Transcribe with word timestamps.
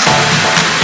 Thank 0.00 0.72
you. 0.72 0.77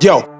Yo, 0.00 0.31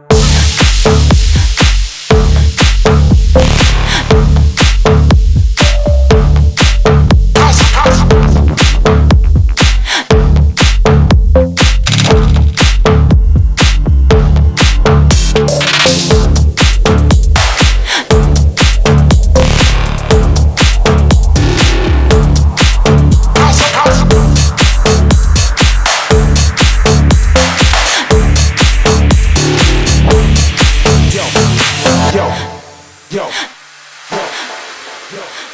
Yeah. 35.12 35.52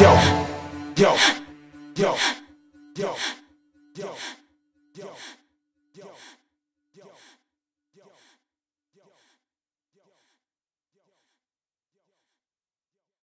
Yo. 0.00 0.14
Yo. 0.96 1.14
Yo. 1.96 2.37